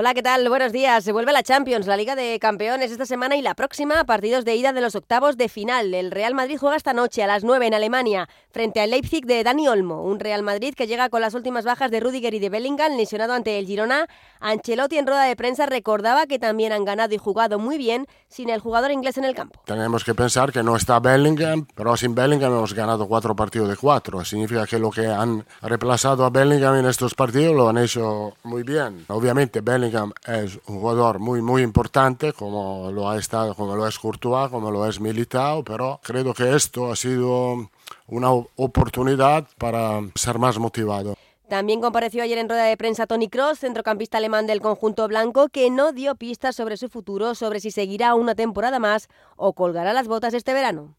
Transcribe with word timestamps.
Hola, 0.00 0.14
¿qué 0.14 0.22
tal? 0.22 0.48
Buenos 0.48 0.70
días. 0.70 1.02
Se 1.02 1.10
vuelve 1.10 1.32
la 1.32 1.42
Champions, 1.42 1.88
la 1.88 1.96
Liga 1.96 2.14
de 2.14 2.38
Campeones 2.38 2.92
esta 2.92 3.04
semana 3.04 3.34
y 3.34 3.42
la 3.42 3.56
próxima, 3.56 4.04
partidos 4.04 4.44
de 4.44 4.54
ida 4.54 4.72
de 4.72 4.80
los 4.80 4.94
octavos 4.94 5.36
de 5.36 5.48
final. 5.48 5.92
El 5.92 6.12
Real 6.12 6.36
Madrid 6.36 6.56
juega 6.56 6.76
esta 6.76 6.92
noche 6.92 7.24
a 7.24 7.26
las 7.26 7.42
9 7.42 7.66
en 7.66 7.74
Alemania 7.74 8.28
frente 8.52 8.80
al 8.80 8.90
Leipzig 8.90 9.26
de 9.26 9.42
Dani 9.42 9.66
Olmo, 9.66 10.04
un 10.04 10.20
Real 10.20 10.44
Madrid 10.44 10.74
que 10.76 10.86
llega 10.86 11.08
con 11.08 11.20
las 11.20 11.34
últimas 11.34 11.64
bajas 11.64 11.90
de 11.90 11.98
Rudiger 11.98 12.32
y 12.32 12.38
de 12.38 12.48
Bellingham, 12.48 12.96
lesionado 12.96 13.32
ante 13.32 13.58
el 13.58 13.66
Girona. 13.66 14.06
Ancelotti 14.38 14.98
en 14.98 15.06
rueda 15.08 15.24
de 15.24 15.34
prensa 15.34 15.66
recordaba 15.66 16.26
que 16.26 16.38
también 16.38 16.70
han 16.70 16.84
ganado 16.84 17.12
y 17.12 17.18
jugado 17.18 17.58
muy 17.58 17.76
bien 17.76 18.06
sin 18.28 18.50
el 18.50 18.60
jugador 18.60 18.92
inglés 18.92 19.18
en 19.18 19.24
el 19.24 19.34
campo. 19.34 19.60
Tenemos 19.64 20.04
que 20.04 20.14
pensar 20.14 20.52
que 20.52 20.62
no 20.62 20.76
está 20.76 21.00
Bellingham, 21.00 21.66
pero 21.74 21.96
sin 21.96 22.14
Bellingham 22.14 22.52
hemos 22.52 22.72
ganado 22.72 23.08
cuatro 23.08 23.34
partidos 23.34 23.68
de 23.68 23.76
cuatro. 23.76 24.24
Significa 24.24 24.64
que 24.64 24.78
lo 24.78 24.92
que 24.92 25.08
han 25.08 25.44
reemplazado 25.60 26.24
a 26.24 26.30
Bellingham 26.30 26.76
en 26.76 26.86
estos 26.86 27.14
partidos 27.14 27.56
lo 27.56 27.68
han 27.68 27.78
hecho 27.78 28.36
muy 28.44 28.62
bien. 28.62 29.04
Obviamente 29.08 29.60
Bellingham 29.60 29.87
es 30.26 30.58
un 30.66 30.80
jugador 30.80 31.18
muy 31.18 31.42
muy 31.42 31.62
importante 31.62 32.32
como 32.32 32.90
lo 32.92 33.08
ha 33.08 33.16
estado, 33.18 33.54
como 33.54 33.76
lo 33.76 33.86
es 33.86 33.98
Courtois, 33.98 34.50
como 34.50 34.70
lo 34.70 34.86
es 34.86 35.00
Militao, 35.00 35.64
pero 35.64 36.00
creo 36.02 36.34
que 36.34 36.54
esto 36.54 36.90
ha 36.90 36.96
sido 36.96 37.70
una 38.06 38.30
oportunidad 38.30 39.46
para 39.58 40.00
ser 40.14 40.38
más 40.38 40.58
motivado. 40.58 41.14
También 41.48 41.80
compareció 41.80 42.22
ayer 42.22 42.36
en 42.36 42.48
rueda 42.48 42.64
de 42.64 42.76
prensa 42.76 43.06
Tony 43.06 43.28
Cross, 43.28 43.60
centrocampista 43.60 44.18
alemán 44.18 44.46
del 44.46 44.60
conjunto 44.60 45.08
blanco, 45.08 45.48
que 45.48 45.70
no 45.70 45.92
dio 45.92 46.14
pistas 46.14 46.54
sobre 46.54 46.76
su 46.76 46.90
futuro, 46.90 47.34
sobre 47.34 47.60
si 47.60 47.70
seguirá 47.70 48.14
una 48.14 48.34
temporada 48.34 48.78
más 48.78 49.08
o 49.36 49.54
colgará 49.54 49.94
las 49.94 50.08
botas 50.08 50.34
este 50.34 50.52
verano. 50.52 50.94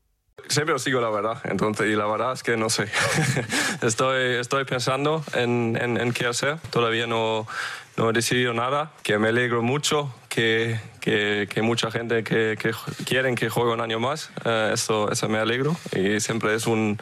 Siempre 0.47 0.73
os 0.75 0.83
sigo 0.83 1.01
la 1.01 1.09
verdad, 1.09 1.41
entonces, 1.45 1.87
y 1.87 1.95
la 1.95 2.05
verdad 2.05 2.33
es 2.33 2.43
que 2.43 2.57
no 2.57 2.69
sé. 2.69 2.87
estoy, 3.81 4.35
estoy 4.35 4.65
pensando 4.65 5.23
en, 5.33 5.77
en, 5.79 6.13
qué 6.13 6.25
hacer, 6.25 6.57
todavía 6.69 7.07
no, 7.07 7.47
no 7.97 8.09
he 8.09 8.13
decidido 8.13 8.53
nada, 8.53 8.91
que 9.03 9.17
me 9.17 9.29
alegro 9.29 9.61
mucho, 9.61 10.13
que, 10.29 10.79
que, 11.01 11.47
que 11.49 11.61
mucha 11.61 11.91
gente 11.91 12.23
que, 12.23 12.57
que 12.59 12.71
quieren 13.05 13.35
que 13.35 13.49
juegue 13.49 13.71
un 13.71 13.81
año 13.81 13.99
más, 13.99 14.31
eh, 14.45 14.71
eso, 14.73 15.11
eso 15.11 15.29
me 15.29 15.39
alegro 15.39 15.75
y 15.95 16.19
siempre 16.19 16.55
es 16.55 16.67
un 16.67 16.99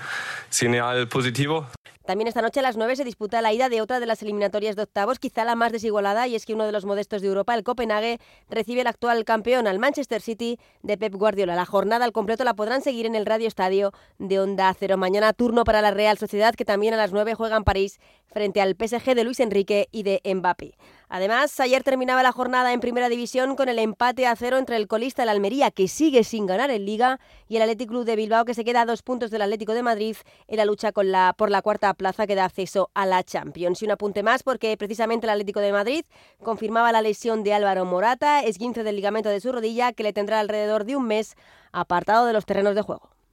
señal 0.49 1.07
positivo. 1.07 1.67
También 2.07 2.29
esta 2.29 2.41
noche 2.41 2.61
a 2.61 2.63
las 2.63 2.77
9 2.77 2.95
se 2.95 3.03
disputa 3.03 3.41
la 3.41 3.51
ida 3.51 3.67
de 3.67 3.81
otra 3.81 3.99
de 3.99 4.05
las 4.05 4.21
eliminatorias 4.21 4.77
de 4.77 4.83
octavos, 4.83 5.19
quizá 5.19 5.43
la 5.43 5.55
más 5.55 5.73
desigualada, 5.73 6.25
y 6.25 6.35
es 6.35 6.45
que 6.45 6.53
uno 6.53 6.65
de 6.65 6.71
los 6.71 6.85
modestos 6.85 7.21
de 7.21 7.27
Europa, 7.27 7.53
el 7.53 7.65
Copenhague, 7.65 8.19
recibe 8.49 8.79
el 8.79 8.87
actual 8.87 9.25
campeón, 9.25 9.67
al 9.67 9.77
Manchester 9.77 10.21
City 10.21 10.57
de 10.83 10.97
Pep 10.97 11.13
Guardiola. 11.13 11.53
La 11.53 11.65
jornada 11.65 12.05
al 12.05 12.13
completo 12.13 12.45
la 12.45 12.53
podrán 12.53 12.81
seguir 12.81 13.05
en 13.07 13.15
el 13.15 13.25
Radio 13.25 13.49
Estadio 13.49 13.91
de 14.19 14.39
Onda 14.39 14.73
Cero. 14.79 14.95
Mañana 14.95 15.33
turno 15.33 15.65
para 15.65 15.81
la 15.81 15.91
Real 15.91 16.17
Sociedad, 16.17 16.55
que 16.55 16.63
también 16.63 16.93
a 16.93 16.97
las 16.97 17.11
9 17.11 17.33
juega 17.33 17.57
en 17.57 17.65
París 17.65 17.99
frente 18.27 18.61
al 18.61 18.77
PSG 18.79 19.13
de 19.13 19.25
Luis 19.25 19.41
Enrique 19.41 19.89
y 19.91 20.03
de 20.03 20.21
Mbappé. 20.23 20.77
Además, 21.09 21.57
ayer 21.61 21.83
terminaba 21.83 22.21
la 22.21 22.33
jornada 22.33 22.73
en 22.73 22.81
Primera 22.81 23.07
División 23.07 23.55
con 23.55 23.69
el 23.69 23.79
empate 23.79 24.27
a 24.27 24.35
cero 24.35 24.57
entre 24.57 24.75
el 24.75 24.87
colista 24.87 25.23
el 25.23 25.29
Almería, 25.29 25.71
que 25.71 25.87
sigue 25.87 26.25
sin 26.25 26.45
ganar 26.45 26.69
en 26.69 26.85
Liga, 26.85 27.19
y 27.47 27.55
el 27.55 27.61
Athletic 27.61 27.87
Club 27.87 28.03
de 28.03 28.17
Bilbao, 28.17 28.43
que 28.43 28.53
se 28.53 28.65
queda 28.65 28.81
a 28.81 28.85
dos 28.85 29.03
puntos 29.03 29.31
del 29.31 29.41
Atlético 29.41 29.73
de 29.73 29.83
Madrid 29.83 30.17
en 30.47 30.57
la 30.57 30.65
lucha 30.65 30.91
con 30.91 31.11
la, 31.11 31.33
por 31.37 31.49
la 31.49 31.61
cuarta 31.61 31.93
plaza 31.93 32.27
que 32.27 32.35
da 32.35 32.43
acceso 32.43 32.91
a 32.93 33.05
la 33.05 33.23
Champions. 33.23 33.81
Y 33.81 33.85
un 33.85 33.91
apunte 33.91 34.21
más, 34.21 34.43
porque 34.43 34.75
precisamente 34.75 35.27
el 35.27 35.31
Atlético 35.31 35.61
de 35.61 35.71
Madrid 35.71 36.03
confirmaba 36.43 36.91
la 36.91 37.01
lesión 37.01 37.43
de 37.43 37.53
Álvaro 37.53 37.85
Morata, 37.85 38.41
esguince 38.41 38.83
del 38.83 38.97
ligamento 38.97 39.29
de 39.29 39.39
su 39.39 39.53
rodilla, 39.53 39.93
que 39.93 40.03
le 40.03 40.11
tendrá 40.11 40.41
alrededor 40.41 40.83
de 40.83 40.97
un 40.97 41.07
mes 41.07 41.35
apartado 41.71 42.25
de 42.25 42.33
los 42.33 42.45
terrenos 42.45 42.75
de 42.75 42.81
juego. 42.81 43.16